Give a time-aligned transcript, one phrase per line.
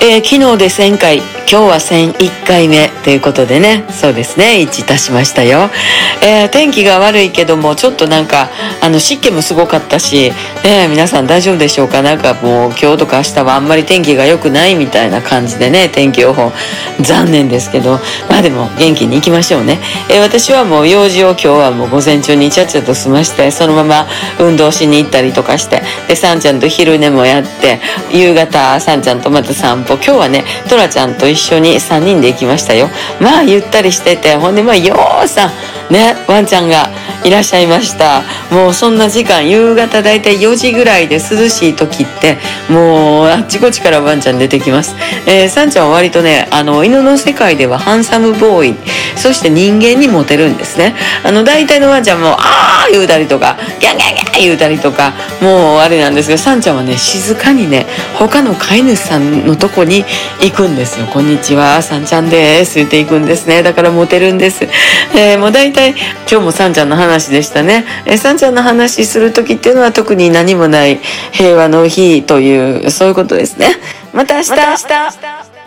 [0.00, 5.70] えー、昨日で1000回、今日は1001回目ということでね、そうですね、一いたしましたよ。
[6.22, 8.50] えー、天気が悪いけども、ちょっとなんか、
[8.82, 10.30] あの、湿気もすごかったし、
[10.62, 12.02] ね、皆さん大丈夫でしょうか？
[12.02, 16.52] なんかもう今日とか明日はあんまり天気が良くないみたいな感じでね、天気予報、
[17.00, 17.92] 残念ですけど、
[18.28, 19.78] まあでも元気に行きましょうね。
[20.10, 24.06] えー、私はもう用事を今日はもう午前中にちゃっちゃと済まして、そのまま
[24.38, 27.80] 運動しに行ったりとかして、で、さんちゃんと昼寝もやって、
[28.12, 29.94] 夕方、さんちゃんとまた散歩。
[29.94, 32.88] 今日はねトラちゃんと一緒に3人で行きましたよ。
[33.20, 36.88] まあゆったりしててほんでまあようさんねワンちゃんが
[37.24, 38.22] いらっしゃいました。
[38.50, 42.38] もうそんな時間夕方だいたい4時ぐらいで涼しい時って
[42.68, 44.94] もうあっちこっちからワンちゃん出てきます、
[45.26, 48.76] えー、サンちゃんは割とねあの犬の世界ではハンサムボーイ
[49.16, 50.94] そして人間にモテるんですね。
[51.24, 54.07] あの大体のワンちゃんもああ言うたりとかギャンギャン
[54.38, 57.86] 言うたりとかもうあれなんですがサンちゃんはね静かにね
[58.18, 60.04] 他の飼い主さんのとこに
[60.40, 61.06] 行くんですよ。
[61.06, 63.62] こんにちはサンちゃんです言っていくんですね。
[63.62, 64.64] だからモテるんです、
[65.14, 65.90] えー、もう大体
[66.30, 71.00] 今日もサンちゃんの話でしたね、えー、サンちゃんの話する時っていうのは特に何もない
[71.32, 73.68] 平和の日というそういうことですね。
[74.12, 74.76] また明日,、また明
[75.52, 75.57] 日。